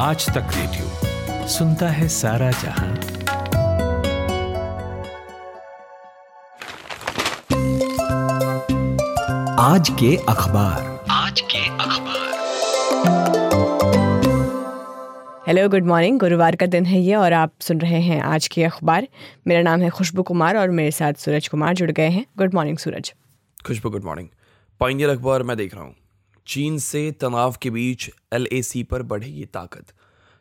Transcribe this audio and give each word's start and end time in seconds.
आज 0.00 0.26
तक 0.26 0.50
रेडियो। 0.54 1.46
सुनता 1.48 1.88
है 1.88 2.06
सारा 2.08 2.50
जहाँ। 2.50 2.90
आज 9.60 9.88
के 9.90 10.14
अखबार। 10.28 11.04
आज 11.10 11.40
के 11.40 11.66
अखबार। 11.66 12.36
हेलो 15.48 15.68
गुड 15.68 15.86
मॉर्निंग 15.86 16.20
गुरुवार 16.20 16.56
का 16.56 16.66
दिन 16.66 16.86
है 16.86 17.00
ये 17.00 17.14
और 17.14 17.32
आप 17.32 17.52
सुन 17.60 17.80
रहे 17.80 18.00
हैं 18.00 18.20
आज 18.22 18.48
के 18.48 18.64
अखबार। 18.64 19.08
मेरा 19.46 19.62
नाम 19.62 19.80
है 19.80 19.90
खुशबू 19.90 20.22
कुमार 20.22 20.56
और 20.56 20.70
मेरे 20.70 20.90
साथ 20.90 21.12
सूरज 21.12 21.48
कुमार 21.48 21.74
जुड़ 21.74 21.90
गए 21.90 22.08
हैं। 22.08 22.26
Good 22.38 22.54
morning 22.54 22.78
Suraj. 22.78 23.14
Khushboo 23.66 23.90
good 23.90 24.04
morning 24.04 24.28
Pioneer 24.80 25.10
अखबार 25.10 25.42
मैं 25.42 25.56
देख 25.56 25.74
रहा 25.74 25.84
हूँ। 25.84 25.94
चीन 26.48 26.78
से 26.80 27.10
तनाव 27.20 27.56
के 27.62 27.70
बीच 27.70 28.10
एलएसी 28.34 28.82
पर 28.82 29.02
बढ़ेगी 29.04 29.44
ताकत। 29.54 29.92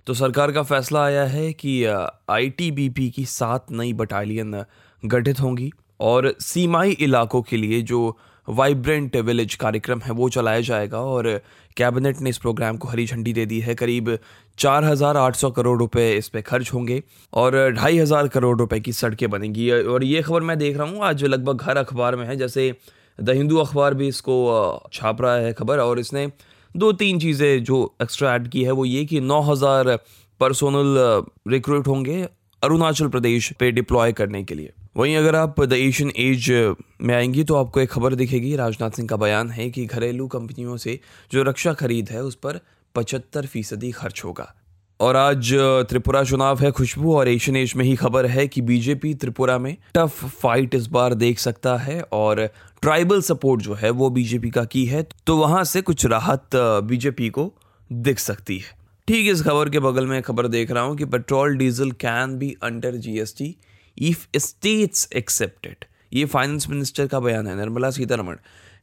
तो 0.07 0.13
सरकार 0.13 0.51
का 0.51 0.63
फैसला 0.63 1.03
आया 1.03 1.23
है 1.25 1.51
कि 1.55 1.83
आईटीबीपी 1.83 3.09
की 3.09 3.25
सात 3.27 3.71
नई 3.71 3.93
बटालियन 3.95 4.63
गठित 5.03 5.39
होंगी 5.39 5.71
और 5.99 6.33
सीमाई 6.41 6.91
इलाकों 6.91 7.41
के 7.41 7.57
लिए 7.57 7.81
जो 7.83 8.17
वाइब्रेंट 8.47 9.15
विलेज 9.17 9.55
कार्यक्रम 9.55 9.99
है 9.99 10.11
वो 10.11 10.27
चलाया 10.29 10.61
जाएगा 10.61 10.99
और 11.05 11.27
कैबिनेट 11.77 12.19
ने 12.21 12.29
इस 12.29 12.37
प्रोग्राम 12.37 12.77
को 12.77 12.87
हरी 12.87 13.05
झंडी 13.05 13.33
दे 13.33 13.45
दी 13.45 13.59
है। 13.59 13.75
करीब 13.75 14.17
चार 14.57 14.83
हज़ार 14.83 15.17
आठ 15.17 15.35
सौ 15.35 15.49
करोड़ 15.51 15.77
रुपए 15.79 16.11
इस 16.13 16.29
पे 16.29 16.41
खर्च 16.41 16.73
होंगे 16.73 17.01
और 17.33 17.57
ढाई 17.71 17.97
हज़ार 17.97 18.27
करोड़ 18.27 18.57
रुपए 18.59 18.79
की 18.79 18.93
सड़कें 18.93 19.29
बनेंगी। 19.29 19.69
और 19.71 20.03
ये 20.03 20.21
खबर 20.21 20.41
मैं 20.41 20.57
देख 20.57 20.77
रहा 20.77 20.87
हूँ, 20.87 21.03
आज 21.03 21.23
लगभग 21.25 21.63
हर 21.63 21.77
अखबार 21.77 22.15
में 22.15 22.25
है, 22.25 22.35
जैसे 22.35 22.73
द 23.19 23.29
हिंदू 23.29 23.57
अखबार 23.57 23.93
भी 23.93 24.07
इसको 24.07 24.37
छाप 24.93 25.21
रहा 25.21 25.35
है 25.35 25.53
खबर 25.53 25.79
और 25.79 25.99
इसने 25.99 26.27
दो 26.75 26.91
तीन 26.93 27.19
चीज़ें 27.19 27.63
जो 27.63 27.77
एक्स्ट्रा 28.01 28.33
ऐड 28.35 28.47
की 28.47 28.63
है 28.63 28.71
वो 28.71 28.85
ये 28.85 29.05
कि 29.05 29.19
नौ 29.21 29.41
हज़ार 29.43 29.95
पर्सोनल 30.39 30.97
रिक्रूट 31.51 31.87
होंगे 31.87 32.21
अरुणाचल 32.61 33.07
प्रदेश 33.07 33.51
पे 33.59 33.71
डिप्लॉय 33.71 34.11
करने 34.13 34.43
के 34.43 34.55
लिए। 34.55 34.71
वहीं 34.97 35.15
अगर 35.17 35.35
आप 35.35 35.59
द 35.61 35.73
एशियन 35.73 36.11
एज 36.17 36.49
में 37.01 37.13
आएँगी 37.15 37.43
तो 37.43 37.55
आपको 37.55 37.79
एक 37.79 37.89
खबर 37.91 38.15
दिखेगी, 38.15 38.55
राजनाथ 38.55 38.91
सिंह 38.91 39.07
का 39.07 39.17
बयान 39.17 39.49
है 39.51 39.69
कि 39.69 39.85
घरेलू 39.85 40.27
कंपनियों 40.27 40.77
से 40.77 40.99
जो 41.31 41.43
रक्षा 41.43 41.73
खरीद 41.73 42.09
है 42.09 42.23
उस 42.23 42.35
पर 42.35 42.59
पचहत्तर 42.95 43.45
फ़ीसदी 43.45 43.91
खर्च 43.91 44.21
होगा। 44.25 44.53
और 44.99 45.15
आज 45.15 45.53
त्रिपुरा 45.89 46.23
चुनाव 46.23 46.59
है 46.59 46.71
खुशबू 46.71 47.13
और 47.15 47.27
एशियन 47.27 47.57
एज 47.57 47.73
में 47.75 47.83
ही 47.85 47.95
खबर 47.95 48.25
है 48.25 48.47
कि 48.47 48.61
बीजेपी 48.61 49.13
त्रिपुरा 49.13 49.57
में 49.57 49.75
टफ 49.95 50.23
फाइट 50.35 50.75
इस 50.75 50.87
बार 50.87 51.13
देख 51.15 51.39
सकता 51.39 51.75
है 51.77 52.01
और 52.13 52.49
ट्राइबल 52.81 53.21
सपोर्ट 53.21 53.61
जो 53.61 53.73
है 53.73 53.89
वो 53.89 54.09
बीजेपी 54.09 54.49
का 54.49 54.65
की 54.65 54.85
है 54.85 55.07
तो 55.27 55.37
वहाँ 55.37 55.63
से 55.63 55.81
कुछ 55.81 56.05
राहत 56.05 56.49
बीजेपी 56.55 57.29
को 57.29 57.53
दिख 57.91 58.19
सकती 58.19 58.57
है। 58.57 58.77
ठीक 59.07 59.27
इस 59.27 59.41
खबर 59.41 59.69
के 59.69 59.79
बगल 59.79 60.07
में 60.07 60.21
खबर 60.21 60.47
देख 60.47 60.71
रहा 60.71 60.83
हूँ 60.83 60.97
कि 60.97 61.05
petrol 61.05 61.57
diesel 61.57 61.91
can 61.91 62.37
be 62.37 62.55
under 62.63 62.95
GST 62.95 63.55
if 63.97 64.27
states 64.37 65.09
accepted. 65.15 65.85
ये 66.13 66.25
फाइनेंस 66.25 66.69
मिनिस्टर 66.69 67.07
का 67.07 67.19
बयान 67.19 67.47
है, 67.47 67.55
निर्मला 67.55 67.91
सीतारमण। 67.91 68.35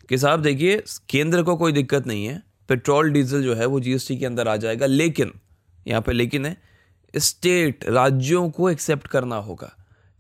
कि 0.09 0.19
साहब 0.19 0.43
देखिए, 0.43 0.83
केंद्र 1.09 1.43
को 1.43 1.57
कोई 1.57 1.73
दिक्कत 1.73 2.07
नहीं 2.07 2.27
है, 2.27 2.43
पेट्रोल 2.69 3.11
डीजल 3.11 3.43
जो 3.43 3.55
है 3.55 3.67
वो 3.67 3.81
जीएसटी 3.81 4.17
के 4.17 4.27
अंदर 4.27 4.49
आ 4.49 4.57
जाएगा, 4.57 4.87
लेकिन, 4.87 5.33
यहाँ 5.87 6.03
पे 6.03 6.13
लेकिन 6.13 6.47
है, 6.47 6.57
स्टेट, 7.17 7.85
राज्यों 7.89 8.51
को 8.51 8.71
एक्सेप्ट 8.71 9.07
करना 9.07 9.37
होगा, 9.37 9.73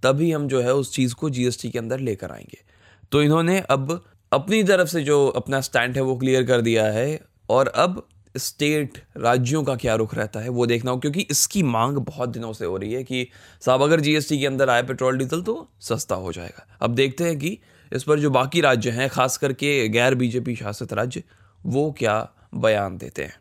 तभी 0.02 0.32
हम 0.32 0.48
जो 0.48 0.60
है 0.60 0.74
उस 0.74 0.92
चीज़ 0.94 1.14
को 1.14 1.30
जीएसटी 1.30 1.70
के 1.70 1.78
अंदर 1.78 2.00
लेकर 2.00 2.30
आएँगे। 2.30 2.73
तो 3.12 3.22
इन्होंने 3.22 3.60
अब 3.60 4.04
अपनी 4.32 4.62
तरफ़ 4.64 4.88
से 4.88 5.02
जो 5.02 5.26
अपना 5.28 5.60
स्टैंड 5.60 5.96
है 5.96 6.02
वो 6.02 6.16
क्लियर 6.16 6.44
कर 6.44 6.60
दिया 6.60 6.84
है 6.84 7.20
और 7.50 7.68
अब 7.68 8.06
स्टेट 8.36 8.98
राज्यों 9.16 9.62
का 9.64 9.74
क्या 9.76 9.94
रुख 9.94 10.14
रहता 10.14 10.40
है 10.40 10.48
वो 10.48 10.66
देखना 10.66 10.90
हो 10.90 10.98
क्योंकि 10.98 11.20
इसकी 11.20 11.62
मांग 11.62 11.96
बहुत 11.96 12.28
दिनों 12.28 12.52
से 12.52 12.64
हो 12.64 12.76
रही 12.76 12.92
है 12.92 13.02
कि 13.04 13.28
साहब, 13.60 13.82
अगर 13.82 14.00
जीएसटी 14.00 14.38
के 14.38 14.46
अंदर 14.46 14.70
आए 14.70 14.82
पेट्रोल 14.82 15.18
डीजल 15.18 15.42
तो 15.42 15.68
सस्ता 15.80 16.14
हो 16.14 16.32
जाएगा। 16.32 16.66
अब 16.80 16.94
देखते 16.94 17.24
हैं 17.24 17.38
कि 17.38 17.58
इस 17.92 18.02
पर 18.02 18.20
जो 18.20 18.30
बाकी 18.30 18.60
राज्य 18.60 18.90
हैं, 18.90 19.08
खास 19.08 19.36
करके 19.36 19.88
गैर 19.88 20.14
बीजेपी 20.14 20.56
शासित 20.56 20.92
राज्य, 20.92 21.22
वो 21.66 21.90
क्या 21.98 22.28
बयान 22.54 22.96
देते 22.98 23.22
हैं। 23.22 23.34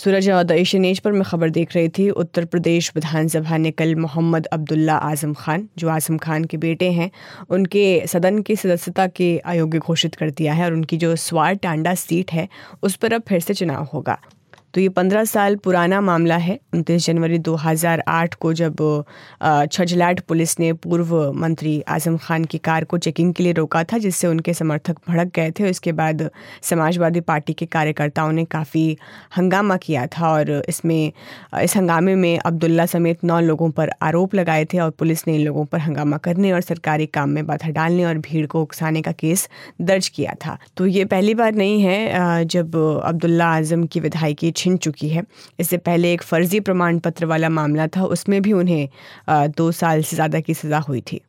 सूरज 0.00 0.28
द 0.30 0.50
एशियन 0.50 0.84
एज 0.84 0.98
पर 0.98 1.12
मैं 1.12 1.22
खबर 1.22 1.50
देख 1.50 1.74
रही 1.76 1.88
थी, 1.88 2.08
उत्तर 2.10 2.44
प्रदेश 2.44 2.90
विधानसभा 2.94 3.56
ने 3.56 3.70
कल 3.70 3.94
मोहम्मद 3.94 4.46
अब्दुल्ला 4.46 4.96
आज़म 4.96 5.34
खान, 5.34 5.68
जो 5.78 5.88
आज़म 5.88 6.18
खान 6.18 6.44
के 6.44 6.56
बेटे 6.56 6.90
हैं, 6.90 7.10
उनके 7.50 8.06
सदन 8.06 8.42
की 8.42 8.56
सदस्यता 8.56 9.06
के 9.06 9.36
अयोग्य 9.38 9.78
घोषित 9.78 10.14
कर 10.14 10.30
दिया 10.30 10.52
है 10.52 10.64
और 10.64 10.72
उनकी 10.72 10.96
जो 10.96 11.16
स्वार 11.16 11.54
टांडा 11.54 11.94
सीट 11.94 12.32
है, 12.32 12.48
उस 12.82 12.96
पर 12.96 13.12
अब 13.12 13.22
फिर 13.28 13.40
से 13.40 13.54
चुनाव 13.54 13.88
होगा। 13.92 14.18
तो 14.74 14.80
ये 14.80 14.88
पंद्रह 14.90 15.24
साल 15.24 15.56
पुराना 15.56 16.00
मामला 16.00 16.36
है। 16.36 16.58
उनतीस 16.74 17.06
जनवरी 17.06 17.38
2008 17.40 18.34
को 18.34 18.52
जब 18.52 18.76
छजलाट 19.72 20.20
पुलिस 20.20 20.58
ने 20.60 20.72
पूर्व 20.74 21.14
मंत्री 21.32 21.80
आज़म 21.88 22.16
खान 22.18 22.44
की 22.44 22.58
कार 22.60 22.84
को 22.84 22.98
चेकिंग 22.98 23.32
के 23.34 23.42
लिए 23.42 23.52
रोका 23.52 23.82
था, 23.84 23.98
जिससे 23.98 24.26
उनके 24.26 24.54
समर्थक 24.54 24.96
भड़क 25.08 25.32
गए 25.36 25.50
थे। 25.50 25.68
इसके 25.70 25.92
बाद 25.92 26.28
समाजवादी 26.62 27.20
पार्टी 27.22 27.52
के 27.52 27.66
कार्यकर्ताओं 27.68 28.32
ने 28.32 28.44
काफ़ी 28.46 28.96
हंगामा 29.36 29.76
किया 29.78 30.06
था 30.08 30.30
और 30.30 30.50
इसमें, 30.68 31.12
इस 31.62 31.76
हंगामे 31.76 32.14
में 32.14 32.38
अब्दुल्ला 32.38 32.86
समेत 32.86 33.24
नौ 33.24 33.40
लोगों 33.40 33.70
पर 33.70 33.90
आरोप 34.02 34.34
लगाए 34.34 34.64
थे 34.64 34.78
और 34.78 34.90
पुलिस 34.90 35.26
ने 35.26 35.34
इन 35.34 35.44
लोगों 35.44 35.64
पर 35.64 35.78
हंगामा 35.80 36.16
करने 36.18 36.52
और 36.52 36.60
सरकारी 36.60 37.06
काम 37.08 37.30
में 37.30 37.46
बाधा 37.46 37.70
डालने 37.70 38.04
और 38.04 38.18
भीड़ 38.20 38.46
को 38.46 38.62
उकसाने 38.62 39.02
का 39.02 39.12
केस 39.14 39.48
दर्ज 39.80 40.08
किया 40.08 40.34
था। 40.44 40.56
तो 40.76 40.86
ये 40.86 41.04
पहली 41.06 41.34
बार 41.34 41.54
नहीं 41.54 41.80
है 41.82 42.44
जब 42.46 42.76
अब्दुल्ला 43.04 43.46
आज़म 43.50 43.84
की 43.86 44.00
विधायकी 44.00 44.50
छिन 44.60 44.76
चुकी 44.78 45.08
है। 45.08 45.24
इससे 45.60 45.76
पहले 45.80 46.12
एक 46.12 46.22
फर्जी 46.24 46.60
प्रमाण 46.62 46.98
पत्र 47.00 47.26
वाला 47.26 47.48
मामला 47.50 47.86
था, 47.88 48.04
उसमें 48.06 48.40
भी 48.42 48.52
उन्हें 48.54 48.88
दो 49.56 49.70
साल 49.74 50.02
से 50.02 50.16
ज़्यादा 50.16 50.40
की 50.40 50.54
सज़ा 50.56 50.78
हुई 50.80 51.00
थी। 51.02 51.20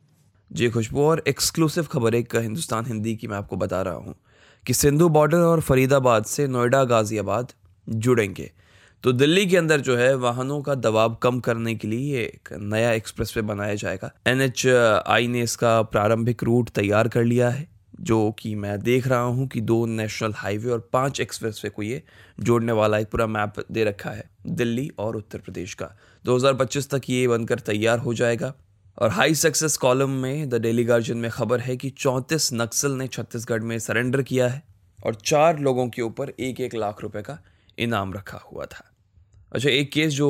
जी, 0.50 0.68
खुशबू 0.70 1.02
और 1.02 1.22
एक्सक्लूसिव 1.28 1.84
खबर 1.92 2.14
एक 2.14 2.36
हिंदुस्तान 2.38 2.86
हिंदी 2.86 3.14
की 3.16 3.26
मैं 3.26 3.36
आपको 3.36 3.56
बता 3.58 3.82
रहा 3.82 3.94
हूँ 3.96 4.14
कि 4.66 4.74
सिंधु 4.74 5.08
बॉर्डर 5.10 5.38
और 5.38 5.60
फरीदाबाद 5.62 6.24
से 6.26 6.46
नोएडा 6.48 6.82
गाज़ियाबाद 6.86 7.52
जुड़ेंगे। 7.86 8.50
तो 9.04 9.12
दिल्ली 9.12 9.46
के 9.46 9.56
अंदर 9.56 9.80
जो 9.80 9.96
है, 9.96 10.14
वाहनों 10.16 10.60
का 10.62 10.74
दबाव 10.76 11.14
कम 11.22 11.40
करने 11.40 11.74
के 11.74 11.88
लिए 11.88 12.20
एक 12.22 12.48
नया 12.62 12.92
एक्सप्रेसवे 12.92 13.42
बनाया 13.44 13.74
जाएगा। 13.76 14.10
एनएचआई 14.26 15.28
ने 15.28 15.40
इसका 15.42 15.80
प्रारंभिक 15.84 16.42
रूट 16.44 16.68
तैयार 16.70 17.08
कर 17.08 17.24
लिया 17.24 17.48
है। 17.50 17.66
जो 18.00 18.30
कि 18.32 18.54
मैं 18.54 18.80
देख 18.80 19.06
रहा 19.06 19.20
हूँ 19.20 19.48
कि 19.48 19.60
दो 19.60 19.86
नेशनल 19.86 20.32
हाईवे 20.36 20.70
और 20.70 20.90
पाँच 20.92 21.20
एक्सप्रेसवे 21.20 21.70
को 21.70 21.82
ये 21.82 22.02
जोड़ने 22.40 22.72
वाला 22.72 22.98
एक 22.98 23.10
पूरा 23.10 23.26
मैप 23.26 23.54
दे 23.72 23.84
रखा 23.84 24.10
है, 24.10 24.30
दिल्ली 24.46 24.90
और 24.98 25.16
उत्तर 25.16 25.38
प्रदेश 25.38 25.74
का। 25.74 25.98
2025 26.24 26.90
तक 26.90 27.02
ये 27.10 27.28
बनकर 27.28 27.58
तैयार 27.58 27.98
हो 27.98 28.14
जाएगा। 28.14 28.54
और 28.98 29.10
हाई 29.10 29.34
सक्सेस 29.34 29.76
कॉलम 29.76 30.10
में 30.10 30.48
द 30.48 30.54
डेली 30.54 30.84
गार्जियन 30.84 31.18
में 31.18 31.30
खबर 31.30 31.60
है 31.60 31.76
कि 31.76 31.90
चौंतीस 31.90 32.52
नक्सल 32.52 32.92
ने 32.92 33.06
छत्तीसगढ़ 33.06 33.62
में 33.62 33.78
सरेंडर 33.78 34.22
किया 34.22 34.48
है 34.48 34.62
और 35.06 35.14
चार 35.14 35.58
लोगों 35.58 35.88
के 35.88 36.02
ऊपर 36.02 36.32
एक 36.40 36.60
एक 36.60 36.74
लाख 36.74 37.02
रुपए 37.02 37.22
का 37.22 37.38
इनाम 37.78 38.14
रखा 38.14 38.38
हुआ 38.38 38.64
था। 38.64 38.91
अच्छा 39.52 39.70
एक 39.70 39.90
केस 39.92 40.12
जो 40.12 40.28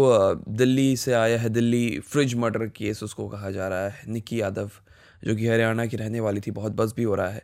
दिल्ली 0.48 0.96
से 0.96 1.12
आया 1.12 1.38
है, 1.38 1.48
दिल्ली 1.48 1.98
फ्रिज 2.00 2.34
मर्डर 2.34 2.66
केस 2.68 3.02
उसको 3.02 3.28
कहा 3.28 3.50
जा 3.50 3.68
रहा 3.68 3.88
है, 3.88 4.02
निक्की 4.08 4.40
यादव, 4.40 4.70
जो 5.24 5.34
कि 5.36 5.46
हरियाणा 5.46 5.86
की 5.86 5.96
रहने 5.96 6.20
वाली 6.20 6.40
थी, 6.40 6.50
बहुत 6.50 6.72
बस 6.72 6.94
भी 6.96 7.02
हो 7.02 7.14
रहा 7.14 7.28
है। 7.28 7.42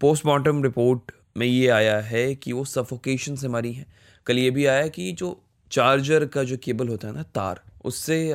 पोस्टमार्टम 0.00 0.62
रिपोर्ट 0.62 1.12
में 1.36 1.46
ये 1.46 1.68
आया 1.68 2.00
है 2.00 2.34
कि 2.34 2.52
वो 2.52 2.64
सफोकेशन 2.64 3.36
से 3.36 3.48
मरी 3.48 3.72
हैं। 3.72 3.86
कल 4.26 4.38
ये 4.38 4.50
भी 4.50 4.66
आया 4.66 4.86
कि 4.88 5.12
जो 5.12 5.40
चार्जर 5.70 6.26
का 6.26 6.42
जो 6.44 6.56
केबल 6.56 6.88
होता 6.88 7.08
है 7.08 7.14
ना, 7.14 7.22
तार, 7.22 7.60
उससे 7.84 8.32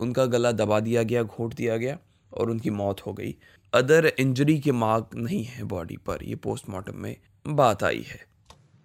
उनका 0.00 0.24
गला 0.26 0.52
दबा 0.52 0.80
दिया 0.80 1.02
गया, 1.02 1.22
घोट 1.22 1.54
दिया 1.54 1.76
गया 1.76 1.98
और 2.32 2.50
उनकी 2.50 2.70
मौत 2.70 3.00
हो 3.06 3.12
गई। 3.12 3.34
अदर 3.72 4.12
इंजरी 4.18 4.58
के 4.58 4.72
मार्क 4.72 5.10
नहीं 5.14 5.44
है 5.44 5.64
बॉडी 5.64 5.96
पर, 5.96 6.24
ये 6.24 6.34
पोस्टमार्टम 6.34 6.96
में 6.96 7.16
बात 7.46 7.82
आई 7.84 8.04
है। 8.08 8.27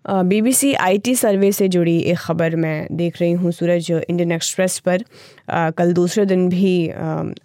बीबीसी 0.05 0.73
आईटी 0.73 1.13
सर्वे 1.15 1.51
से 1.51 1.67
जुड़ी 1.67 1.97
एक 2.01 2.17
ख़बर 2.19 2.55
मैं 2.55 2.87
देख 2.91 3.19
रही 3.21 3.31
हूँ 3.31 3.51
सूरज 3.51 3.89
इंडियन 3.91 4.31
एक्सप्रेस 4.31 4.77
पर। 4.79 5.03
आ, 5.49 5.69
कल 5.71 5.93
दूसरे 5.93 6.25
दिन 6.25 6.47
भी 6.49 6.89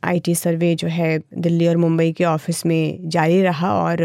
आईटी 0.04 0.34
सर्वे 0.34 0.74
जो 0.74 0.88
है 0.88 1.18
दिल्ली 1.38 1.66
और 1.68 1.76
मुंबई 1.76 2.10
के 2.12 2.24
ऑफ़िस 2.24 2.64
में 2.66 3.08
जारी 3.10 3.40
रहा 3.42 3.72
और 3.74 4.02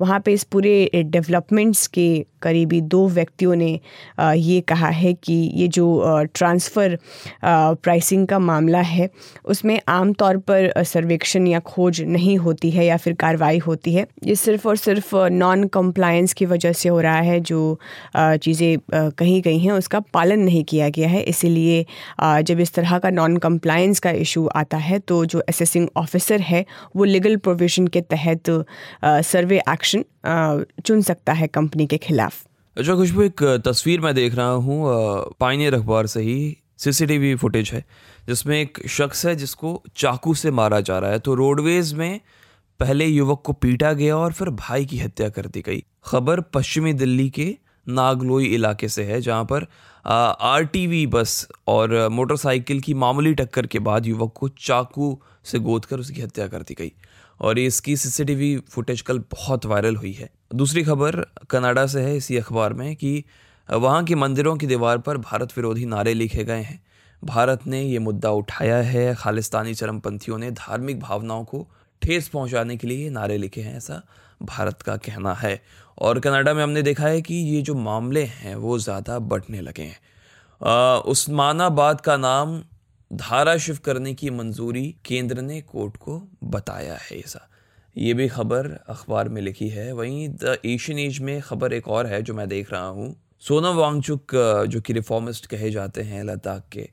वहाँ 0.00 0.20
पे 0.20 0.32
इस 0.32 0.44
पूरे 0.44 0.90
डेवलपमेंट्स 0.94 1.86
के 1.86 2.24
करीबी 2.42 2.80
दो 2.82 3.06
व्यक्तियों 3.08 3.54
ने 3.56 3.78
आ, 4.18 4.32
ये 4.32 4.60
कहा 4.60 4.88
है 4.88 5.12
कि 5.14 5.32
ये 5.54 5.68
जो 5.68 6.24
ट्रांसफ़र 6.34 6.98
प्राइसिंग 7.44 8.26
का 8.28 8.38
मामला 8.38 8.80
है 8.80 9.08
उसमें 9.44 9.78
आम 9.88 10.12
तौर 10.12 10.36
पर 10.50 10.72
सर्वेक्षण 10.84 11.46
या 11.46 11.60
खोज 11.64 12.00
नहीं 12.02 12.36
होती 12.38 12.70
है 12.70 12.86
या 12.86 12.96
फिर 12.96 13.14
कार्रवाई 13.14 13.58
होती 13.58 13.94
है। 13.94 14.06
ये 14.24 14.34
सिर्फ़ 14.36 14.68
और 14.68 14.76
सिर्फ़ 14.76 15.14
नॉन 15.32 15.64
कम्प्लायंस 15.68 16.32
की 16.32 16.46
वजह 16.46 16.72
से 16.72 16.88
हो 16.88 17.00
रहा 17.00 17.20
है 17.20 17.40
जो 17.40 17.78
चीज़ें 18.16 18.78
कही 18.92 19.40
गई 19.40 19.58
हैं, 19.58 19.72
उसका 19.72 20.00
पालन 20.14 20.40
नहीं 20.40 20.62
किया 20.64 20.88
गया 20.90 21.08
है। 21.08 21.22
इसीलिए 21.24 21.84
जब 22.42 22.60
इस 22.60 22.74
तरह 22.74 22.98
का 22.98 23.10
नॉन 23.12 23.36
कंप्लायंस 23.38 24.00
का 24.00 24.10
इशू 24.22 24.46
आता 24.56 24.76
है 24.78 24.98
तो 25.00 25.24
जो 25.26 25.42
असेसिंग 25.48 25.88
ऑफिसर 25.96 26.40
है, 26.42 26.64
वो 26.96 27.04
लीगल 27.04 27.36
प्रोविज़न 27.38 27.86
के 27.88 28.00
तहत 28.02 28.50
सर्वे 29.04 29.60
एक्शन 29.68 30.04
चुन 30.80 31.02
सकता 31.02 31.32
है 31.32 31.46
कंपनी 31.48 31.86
के 31.86 31.96
खिलाफ। 31.98 32.44
अच्छा 32.76 32.94
खुशबू, 32.96 33.22
एक 33.22 33.42
तस्वीर 33.64 34.00
मैं 34.00 34.14
देख 34.14 34.34
रहा 34.34 34.50
हूँ 34.50 35.34
पाइनियर 35.40 35.74
अखबार 35.74 36.06
से 36.06 36.20
ही 36.22 36.56
सीसीटीवी 36.78 37.34
फुटेज 37.36 37.70
है, 37.72 37.84
जिसमें 38.28 38.60
एक 38.60 38.78
शख्स 38.90 39.26
है 39.26 39.34
जिसको 39.36 39.82
चाकू 39.96 40.34
से 40.34 40.50
मारा 40.52 40.80
जा 40.82 40.98
रहा 40.98 41.10
है। 41.10 41.18
तो 41.18 41.34
रोडवेज़ 41.34 41.94
में 41.94 42.20
पहले 42.80 43.06
युवक 43.06 43.42
को 43.44 43.52
पीटा 43.54 43.92
गया 43.92 44.16
और 44.16 44.32
फिर 44.32 44.48
भाई 44.52 44.84
की 44.84 44.98
हत्या 44.98 45.28
कर 45.28 45.46
दी 45.46 45.60
गई। 45.60 45.82
खबर 46.06 46.40
पश्चिमी 46.54 46.92
दिल्ली 46.94 47.28
के 47.30 47.46
नागलोई 47.86 48.46
इलाके 48.46 48.88
से 48.88 49.04
है, 49.04 49.20
जहाँ 49.20 49.44
पर 49.44 49.66
आरटीवी 50.06 51.06
बस 51.06 51.46
और 51.68 52.08
मोटरसाइकिल 52.08 52.80
की 52.80 52.94
मामूली 52.94 53.34
टक्कर 53.34 53.66
के 53.66 53.78
बाद 53.78 54.06
युवक 54.06 54.32
को 54.36 54.48
चाकू 54.48 55.18
से 55.44 55.58
गोद 55.58 55.84
कर 55.84 56.00
उसकी 56.00 56.20
हत्या 56.20 56.46
कर 56.48 56.62
दी 56.62 56.74
गई। 56.74 56.92
और 57.40 57.58
इसकी 57.58 57.96
सीसीटीवी 57.96 58.56
फुटेज 58.70 59.00
कल 59.00 59.18
बहुत 59.32 59.66
वायरल 59.66 59.96
हुई 59.96 60.12
है। 60.12 60.30
दूसरी 60.54 60.82
खबर 60.82 61.24
कनाडा 61.50 61.86
से 61.86 62.00
है, 62.00 62.16
इसी 62.16 62.36
अखबार 62.36 62.72
में 62.72 62.94
कि 62.96 63.24
वहाँ 63.68 64.04
के 64.04 64.14
मंदिरों 64.14 64.56
की 64.56 64.66
दीवार 64.66 64.98
पर 64.98 65.16
भारत 65.18 65.52
विरोधी 65.56 65.86
नारे 65.86 66.14
लिखे 66.14 66.44
गए 66.44 66.60
हैं। 66.60 66.82
भारत 67.22 67.66
ने 67.66 67.82
ये 67.82 67.98
मुद्दा 67.98 68.30
उठाया 68.30 68.76
है। 68.76 69.14
खालिस्तानी 69.14 69.74
चरमपंथियों 69.74 70.38
ने 70.38 70.50
धार्मिक 70.50 71.00
भावनाओं 71.00 71.44
को 71.44 71.66
ठेस 72.04 72.28
पहुँचाने 72.28 72.76
के 72.76 72.86
लिए 72.86 73.10
नारे 73.10 73.36
लिखे 73.38 73.60
हैं, 73.60 73.76
ऐसा 73.76 74.02
भारत 74.42 74.82
का 74.82 74.96
कहना 74.98 75.32
है। 75.34 75.60
और 75.98 76.18
कनाडा 76.20 76.54
में 76.54 76.62
हमने 76.62 76.82
देखा 76.82 77.06
है 77.06 77.20
कि 77.22 77.34
ये 77.34 77.62
जो 77.62 77.74
मामले 77.76 78.22
हैं, 78.24 78.54
वो 78.56 78.78
ज़्यादा 78.78 79.18
बढ़ने 79.20 79.60
लगे 79.60 79.82
हैं। 79.82 81.02
उस्मानाबाद 81.06 82.00
का 82.00 82.16
नाम 82.16 82.62
धारा 83.10 83.56
शिव 83.58 83.78
करने 83.84 84.14
की 84.14 84.30
मंजूरी 84.32 84.84
केंद्र 85.04 85.40
ने 85.42 85.60
कोर्ट 85.62 85.96
को 85.96 86.20
बताया 86.44 86.94
है, 86.94 87.18
ऐसा। 87.18 87.48
ये 87.96 88.14
भी 88.14 88.28
खबर 88.28 88.66
अखबार 88.88 89.28
में 89.28 89.40
लिखी 89.42 89.68
है। 89.68 89.92
वहीं 89.92 90.28
द 90.30 90.56
एशियन 90.66 90.98
एज 90.98 91.18
में 91.20 91.40
खबर 91.40 91.72
एक 91.72 91.88
और 91.88 92.06
है 92.06 92.22
जो 92.22 92.34
मैं 92.34 92.48
देख 92.48 92.72
रहा 92.72 92.86
हूँ। 92.86 93.14
सोनम 93.42 93.76
वांगचुक, 93.76 94.34
जो 94.66 94.80
कि 94.80 94.92
रिफॉर्मिस्ट 94.92 95.46
कहे 95.46 95.70
जाते 95.70 96.02
हैं 96.02 96.22
लद्दाख 96.24 96.68
के 96.72 96.88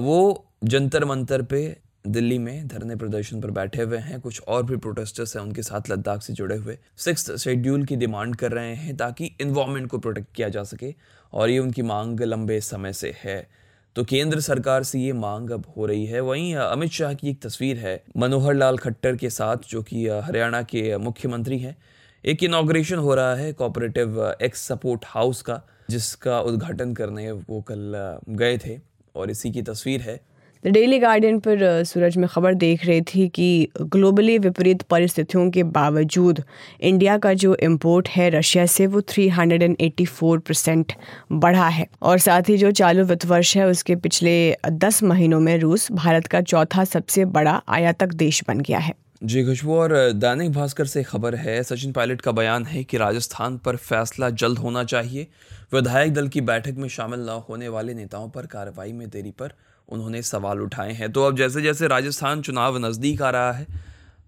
वो 0.00 0.44
जंतर 0.64 1.04
मंतर 1.04 1.42
पे 1.42 1.60
दिल्ली 2.04 2.38
में 2.38 2.66
धरने 2.68 2.96
प्रदर्शन 2.96 3.40
पर 3.40 3.50
बैठे 3.50 3.82
हुए 3.82 3.98
हैं। 3.98 4.20
कुछ 4.20 4.40
और 4.40 4.62
भी 4.62 4.76
प्रोटेस्टर्स 4.76 5.36
हैं, 5.36 5.42
उनके 5.42 5.62
साथ 5.62 5.90
लद्दाख 5.90 6.22
से 6.22 6.32
जुड़े 6.32 6.56
हुए। 6.56 6.78
सिक्स 6.96 7.30
शेड्यूल 7.32 7.84
की 7.84 7.96
डिमांड 7.96 8.36
कर 8.36 8.52
रहे 8.52 8.74
हैं 8.74 8.96
ताकि 8.96 9.30
इन्वायरमेंट 9.40 9.88
को 9.90 9.98
प्रोटेक्ट 9.98 10.34
किया 10.34 10.48
जा 10.48 10.62
सके 10.62 10.94
और 11.32 11.50
ये 11.50 11.58
उनकी 11.58 11.82
मांग 11.82 12.20
लंबे 12.20 12.60
समय 12.60 12.92
से 12.92 13.14
है। 13.24 13.48
तो 13.96 14.04
केंद्र 14.04 14.40
सरकार 14.40 14.82
से 14.82 14.98
ये 15.00 15.12
मांग 15.12 15.50
अब 15.50 15.64
हो 15.76 15.86
रही 15.86 16.06
है। 16.06 16.20
वहीं 16.20 16.54
अमित 16.54 16.90
शाह 16.90 17.14
की 17.14 17.30
एक 17.30 17.40
तस्वीर 17.42 17.76
है, 17.76 18.02
मनोहर 18.16 18.54
लाल 18.54 18.78
खट्टर 18.78 19.16
के 19.16 19.30
साथ, 19.30 19.56
जो 19.68 19.82
कि 19.82 20.06
हरियाणा 20.06 20.62
के 20.62 20.96
मुख्यमंत्री 20.98 21.58
हैं। 21.58 21.76
एक 22.24 22.42
इनाग्रेशन 22.44 22.96
हो 22.96 23.14
रहा 23.14 23.34
है 23.34 23.52
कोऑपरेटिव 23.52 24.22
एक्स 24.42 24.62
सपोर्ट 24.62 25.04
हाउस 25.06 25.42
का, 25.42 25.60
जिसका 25.90 26.40
उद्घाटन 26.40 26.94
करने 26.94 27.30
वो 27.30 27.60
कल 27.62 27.92
गए 28.28 28.58
थे 28.58 28.78
और 29.14 29.30
इसी 29.30 29.50
की 29.50 29.62
तस्वीर 29.62 30.00
है। 30.00 30.20
द 30.66 30.68
डेली 30.68 30.98
गार्डियन 30.98 31.38
पर 31.38 31.84
सूरज 31.84 32.16
में 32.16 32.28
खबर 32.28 32.54
देख 32.54 32.86
रही 32.86 33.00
थी 33.00 33.28
कि 33.28 33.68
ग्लोबली 33.82 34.38
विपरीत 34.38 34.82
परिस्थितियों 34.82 35.50
के 35.50 35.62
बावजूद 35.62 36.42
इंडिया 36.80 37.18
का 37.18 37.34
जो 37.34 37.54
इम्पोर्ट 37.54 38.08
है 38.08 38.30
रशिया 38.30 38.66
से, 38.66 38.86
वो 38.86 39.00
384 39.00 40.38
परसेंट 40.38 40.92
बढ़ा 41.32 41.68
है। 41.68 41.86
और 42.02 42.18
साथ 42.18 42.42
ही 42.48 42.56
जो 42.56 42.70
चालू 42.70 43.04
वित्त 43.04 43.26
वर्ष 43.26 43.56
है, 43.56 43.66
उसके 43.66 43.96
पिछले 43.96 44.56
10 44.68 45.02
महीनों 45.02 45.40
में 45.40 45.58
रूस 45.58 45.92
भारत 45.92 46.26
का 46.26 46.40
चौथा 46.40 46.84
सबसे 46.84 47.24
बड़ा 47.24 47.62
आयातक 47.68 48.08
देश 48.08 48.44
बन 48.48 48.60
गया 48.60 48.78
है। 48.78 48.94
जी, 49.24 49.44
खुशबू। 49.44 49.74
और 49.74 50.12
दैनिक 50.12 50.52
भास्कर 50.52 50.86
से 50.86 51.02
खबर 51.02 51.34
है, 51.34 51.62
सचिन 51.62 51.92
पायलट 51.92 52.20
का 52.20 52.32
बयान 52.32 52.64
है 52.64 52.84
कि 52.84 52.96
राजस्थान 52.96 53.58
पर 53.58 53.76
फैसला 53.76 54.30
जल्द 54.30 54.58
होना 54.58 54.84
चाहिए। 54.84 55.26
विधायक 55.72 56.14
दल 56.14 56.28
की 56.28 56.40
बैठक 56.40 56.74
में 56.76 56.88
शामिल 56.88 57.20
न 57.20 57.42
होने 57.48 57.68
वाले 57.68 57.94
नेताओं 57.94 58.28
पर 58.28 58.46
कार्रवाई 58.46 58.92
में 58.92 59.10
देरी 59.10 59.30
पर 59.30 59.52
उन्होंने 59.88 60.22
सवाल 60.24 60.60
उठाए 60.60 60.92
हैं। 60.92 61.10
तो 61.12 61.24
अब 61.24 61.36
जैसे 61.36 61.62
जैसे 61.62 61.88
राजस्थान 61.88 62.42
चुनाव 62.42 62.78
नज़दीक 62.78 63.22
आ 63.22 63.30
रहा 63.30 63.52
है, 63.52 63.66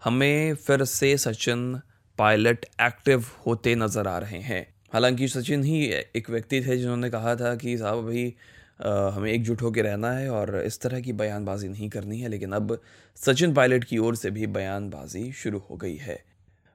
हमें 0.05 0.55
फिर 0.57 0.85
से 0.85 1.17
सचिन 1.19 1.81
पायलट 2.19 2.65
एक्टिव 2.83 3.25
होते 3.47 3.75
नज़र 3.77 4.09
आ 4.09 4.19
रहे 4.19 4.39
हैं। 4.41 4.67
हालाँकि 4.93 5.29
सचिन 5.29 5.65
ही 5.65 5.85
एक 6.17 6.31
व्यक्ति 6.31 6.61
थे 6.61 6.77
जिन्होंने 6.77 7.11
कहा 7.11 7.35
था 7.37 7.55
कि 7.55 7.77
साहब 7.79 7.99
अभी 7.99 8.35
हमें 8.83 9.31
एकजुट 9.31 9.63
होकर 9.63 9.85
रहना 9.85 10.11
है 10.13 10.29
और 10.31 10.57
इस 10.57 10.81
तरह 10.81 11.01
की 11.01 11.13
बयानबाजी 11.13 11.69
नहीं 11.69 11.89
करनी 11.89 12.21
है, 12.21 12.29
लेकिन 12.29 12.53
अब 12.53 12.79
सचिन 13.19 13.55
पायलट 13.55 13.85
की 13.85 13.99
ओर 13.99 14.17
से 14.17 14.31
भी 14.31 14.47
बयानबाजी 14.49 15.31
शुरू 15.33 15.59
हो 15.71 15.77
गई 15.77 15.97
है। 15.97 16.19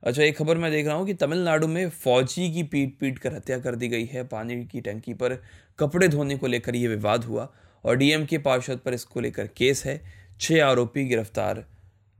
अच्छा 0.04 0.22
एक 0.24 0.38
खबर 0.38 0.58
मैं 0.58 0.72
देख 0.72 0.88
रहा 0.88 0.96
हूँ 0.96 1.06
कि 1.06 1.14
तमिलनाडु 1.16 1.68
में 1.68 1.90
फौजी 1.90 2.50
की 2.54 2.64
पीट 2.64 2.98
पीट 3.00 3.20
कर 3.20 3.34
हत्या 3.34 3.58
कर 3.60 3.76
दी 3.76 3.88
गई 3.88 4.06
है। 4.06 4.24
पानी 4.24 4.64
की 4.66 4.82
टंकी 4.82 5.14
पर 5.14 5.34
कपड़े 5.80 6.08
धोने 6.08 6.38
को 6.38 6.48
लेकर 6.48 6.76
यह 6.76 6.90
विवाद 6.90 7.24
हुआ 7.24 7.50
और 7.86 7.98
डीएम 7.98 8.26
के 8.26 8.38
पार्षद 8.38 8.78
पर 8.78 8.94
इसको 8.94 9.20
लेकर 9.20 9.48
केस 9.48 9.86
है। 9.86 10.02
छः 10.42 10.64
आरोपी 10.66 11.04
गिरफ़्तार 11.06 11.66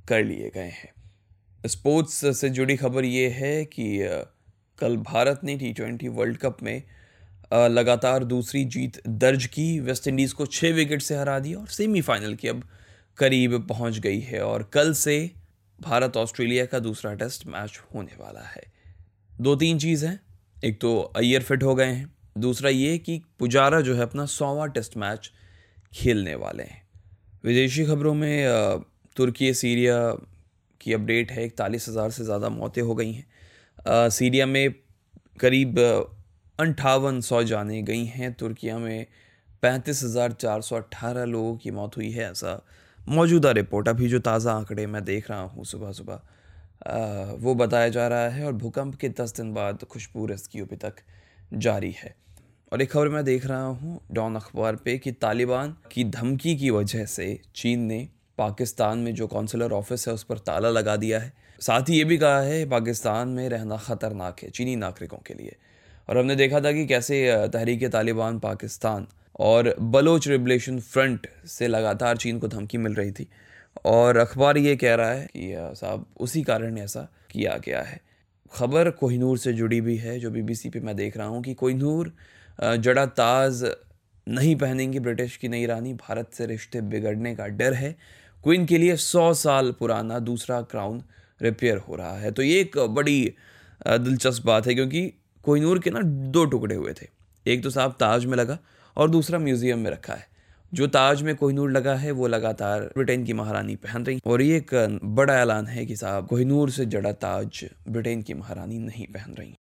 कर 0.08 0.24
लिए 0.24 0.52
गए 0.56 0.70
हैं। 0.72 0.94
स्पोर्ट्स 1.66 2.40
से 2.40 2.50
जुड़ी 2.50 2.76
खबर 2.76 3.06
ये 3.06 3.28
है 3.30 3.66
कि 3.66 3.88
कल 4.80 4.98
भारत 4.98 5.42
ने 5.44 5.58
टी 5.58 5.72
ट्वेंटी 5.74 6.08
वर्ल्ड 6.08 6.38
कप 6.38 6.58
में 6.64 6.82
लगातार 7.54 8.24
दूसरी 8.24 8.64
जीत 8.66 9.02
दर्ज 9.08 9.46
की। 9.46 9.80
वेस्ट 9.80 10.08
इंडीज़ 10.08 10.34
को 10.34 10.46
छः 10.46 10.74
विकेट 10.74 11.02
से 11.02 11.16
हरा 11.16 11.40
दिया 11.40 11.60
और 11.60 11.68
सेमीफाइनल 11.68 12.36
की 12.36 12.48
अब 12.48 12.64
करीब 13.18 13.68
पहुँच 13.68 14.00
गई 14.00 14.20
है 14.20 14.42
और 14.42 14.64
कल 14.74 14.94
से 14.94 15.32
भारत 15.82 16.18
ऑस्ट्रेलिया 16.18 16.66
का 16.66 16.80
दूसरा 16.80 17.14
टेस्ट 17.14 17.46
मैच 17.48 17.80
होने 17.96 18.16
वाला 18.20 18.42
है। 18.42 18.64
दो 19.42 19.56
तीन 19.56 19.80
चीज़ 19.80 20.06
हैं। 20.06 20.20
एक 20.64 20.80
तो 20.82 21.00
अय्यर 21.00 21.44
फिट 21.44 21.64
हो 21.64 21.76
गए 21.76 21.86
हैं। 21.86 22.14
दूसरा 22.38 22.70
ये 22.70 22.98
कि 22.98 23.22
पुजारा 23.40 23.82
जो 23.82 23.96
है 23.96 24.02
अपना 24.02 24.26
सौवा 24.26 24.66
टेस्ट 24.68 24.98
मैच 24.98 25.32
खेलने 25.96 26.36
वाले 26.38 26.64
हैं। 26.64 26.82
विदेशी 27.44 27.86
खबरों 27.86 28.14
में 28.16 28.84
तुर्की 29.18 29.54
सीरिया 29.56 29.98
की 30.82 30.94
अपडेट 30.94 31.32
है, 31.32 31.46
इकतालीस 31.46 31.88
हज़ार 31.90 32.10
से 32.12 32.24
ज़्यादा 32.24 32.50
मौतें 32.52 32.82
हो 32.82 32.96
गई 32.96 33.12
हैं। 33.14 34.10
सीरिया 34.12 34.46
में 34.46 34.74
करीब 35.40 35.80
अंठावन 36.60 37.20
सौ 37.22 37.42
जाने 37.46 37.82
गई 37.84 38.06
हैं, 38.06 38.34
तुर्किया 38.34 38.78
में 38.78 39.06
पैंतीस 39.64 40.04
हज़ार 40.04 40.32
चार 40.34 40.62
सौ 40.62 40.76
अट्ठारह 40.76 41.26
लोगों 41.26 41.56
की 41.58 41.72
मौत 41.72 41.98
हुई 41.98 42.12
है, 42.12 42.32
ऐसा 42.32 42.62
मौजूदा 43.00 43.52
रिपोर्ट। 43.54 43.88
अभी 43.90 44.08
जो 44.10 44.20
ताज़ा 44.22 44.54
आंकड़े 44.54 44.86
मैं 44.88 45.04
देख 45.06 45.30
रहा 45.30 45.42
हूँ 45.42 45.66
सुबह 45.66 45.92
सुबह 45.94 47.36
वो 47.38 47.54
बताया 47.56 47.90
जा 47.90 48.08
रहा 48.08 48.30
है 48.30 48.46
और 48.46 48.54
भूकंप 48.56 48.96
के 48.96 49.10
दस 49.12 49.34
दिन 49.36 49.54
बाद 49.54 49.84
खुशबू 49.86 50.26
रेस्क्यू 50.26 50.66
अभी 50.66 50.76
तक 50.78 50.96
जारी 51.56 51.92
है। 51.98 52.16
और 52.72 52.82
एक 52.82 52.92
खबर 52.92 53.10
मैं 53.10 53.24
देख 53.26 53.46
रहा 53.46 53.64
हूँ 53.64 54.00
डॉन 54.12 54.36
अखबार 54.36 54.76
पे 54.76 54.98
कि 54.98 55.12
तालिबान 55.12 55.76
की 55.92 56.04
धमकी 56.04 56.56
की 56.56 56.70
वजह 56.70 57.06
से 57.06 57.40
चीन 57.56 57.80
ने 57.80 58.08
पाकिस्तान 58.38 58.98
में 58.98 59.14
जो 59.16 59.28
कौंसलर 59.28 59.72
ऑफ़िस 59.72 60.08
है 60.08 60.14
उस 60.14 60.24
पर 60.24 60.38
ताला 60.38 60.70
लगा 60.70 60.96
दिया 60.96 61.20
है। 61.20 61.34
साथ 61.60 61.90
ही 61.90 61.98
ये 61.98 62.04
भी 62.04 62.18
कहा 62.18 62.40
है, 62.42 62.66
पाकिस्तान 62.70 63.28
में 63.28 63.50
रहना 63.50 63.78
ख़तरनाक 63.78 64.40
है 64.44 64.50
चीनी 64.50 64.76
नागरिकों 64.76 65.18
के 65.18 65.34
लिए। 65.34 65.56
और 66.10 66.18
हमने 66.18 66.36
देखा 66.36 66.60
था 66.60 66.72
कि 66.72 66.86
कैसे 66.86 67.48
तहरीक 67.54 67.86
तालिबान 67.86 68.40
पाकिस्तान 68.40 69.08
और 69.40 69.76
बलोच 69.80 70.28
रिबलेशन 70.28 70.80
फ्रंट 70.80 71.28
से 71.48 71.68
लगातार 71.68 72.18
चीन 72.18 72.40
को 72.40 72.48
धमकी 72.48 72.78
मिल 72.78 72.94
रही 72.94 73.12
थी। 73.12 73.28
और 73.86 74.18
अखबार 74.18 74.58
ये 74.58 74.76
कह 74.76 74.96
रहा 74.96 75.10
है 75.10 75.28
कि 75.28 75.54
साहब, 75.56 76.06
उसी 76.20 76.44
कारण 76.44 76.78
ऐसा 76.78 77.10
किया 77.32 77.58
गया 77.66 77.82
है। 77.82 78.02
खबर 78.52 78.90
कोहिनूर 78.90 79.38
से 79.38 79.54
जुड़ी 79.54 79.82
भी 79.82 79.98
है, 79.98 80.20
जो 80.20 80.32
बीबीसी 80.32 80.70
पे 80.70 80.80
मैं 80.80 80.96
देख 80.96 81.18
रहा 81.18 81.28
हूँ 81.28 81.44
कि 81.44 81.54
कोहिनूर 81.54 82.14
जड़ा 82.60 83.06
ताज 83.06 83.64
नहीं 84.28 84.56
पहनेंगी 84.56 85.00
ब्रिटिश 85.00 85.36
की 85.38 85.48
नई 85.48 85.66
रानी। 85.66 85.94
भारत 85.96 86.30
से 86.34 86.46
रिश्ते 86.46 86.82
बिगड़ने 86.84 87.36
का 87.36 87.48
डर 87.48 87.74
है। 87.74 87.96
क्वीन 88.44 88.66
के 88.66 88.78
लिए 88.78 88.96
सौ 88.98 89.34
साल 89.34 89.72
पुराना 89.72 90.20
दूसरा 90.22 90.62
क्राउन 90.64 91.02
रिपेयर 91.42 91.78
हो 91.78 91.96
रहा 91.96 92.18
है। 92.18 92.32
तो 92.32 92.42
ये 92.42 92.60
एक 92.60 92.78
बड़ी 92.90 93.34
दिलचस्प 93.82 94.46
बात 94.46 94.68
है 94.68 94.74
क्योंकि 94.74 95.12
कोहिनूर 95.46 95.80
के 95.80 95.90
ना 95.90 96.02
दो 96.02 96.46
टुकड़े 96.46 96.76
हुए 96.76 96.94
थे। 96.94 97.08
एक 97.46 97.64
तो 97.64 97.70
साहब 97.70 97.96
ताज 98.00 98.26
में 98.26 98.38
लगा 98.38 98.58
और 98.98 99.10
दूसरा 99.10 99.40
म्यूज़ियम 99.40 99.80
में 99.80 99.92
रखा 99.92 100.14
है। 100.14 100.28
जो 100.72 100.88
ताज 100.88 101.22
में 101.22 101.36
कोहिनूर 101.36 101.72
लगा 101.72 101.94
है, 101.96 102.12
वो 102.12 102.28
लगातार 102.28 102.82
ब्रिटेन 102.96 103.26
की 103.26 103.34
महारानी 103.34 103.76
पहन 103.76 104.06
रही 104.06 104.20
और 104.26 104.42
ये 104.42 104.58
एक 104.58 105.00
बड़ा 105.06 105.40
ऐलान 105.42 105.68
है 105.68 105.86
कि 105.86 105.96
साहब 105.96 106.28
कोहिनूर 106.28 106.70
से 106.72 106.86
जड़ा 106.86 107.12
ताज 107.14 107.64
ब्रिटेन 107.90 108.22
की 108.22 108.34
महारानी 108.34 108.80
नहीं 108.80 109.06
पहन 109.08 109.36
रही 109.36 109.56